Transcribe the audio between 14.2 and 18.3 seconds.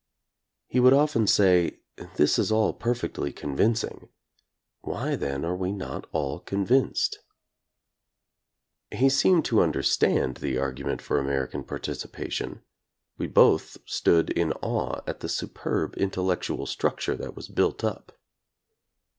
in awe at the superb intellectual structure that was built up.